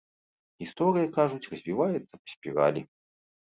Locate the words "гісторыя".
0.63-1.09